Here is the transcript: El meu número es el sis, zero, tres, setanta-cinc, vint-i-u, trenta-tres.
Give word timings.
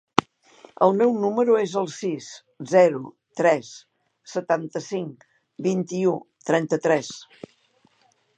El 0.85 0.95
meu 1.01 1.11
número 1.25 1.57
es 1.63 1.75
el 1.81 1.89
sis, 1.95 2.29
zero, 2.71 3.01
tres, 3.41 3.69
setanta-cinc, 4.33 5.29
vint-i-u, 5.69 6.17
trenta-tres. 6.51 7.13